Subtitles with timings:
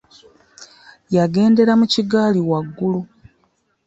[1.15, 2.99] Yangendera mu kigaali muggulu.